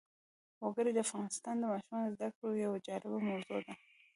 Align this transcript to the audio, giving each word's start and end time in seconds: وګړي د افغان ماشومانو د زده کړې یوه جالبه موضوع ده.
وګړي 0.65 0.91
د 0.93 0.99
افغان 1.05 1.27
ماشومانو 1.69 2.07
د 2.09 2.13
زده 2.15 2.29
کړې 2.37 2.53
یوه 2.65 2.77
جالبه 2.87 3.17
موضوع 3.29 3.59
ده. 3.65 3.73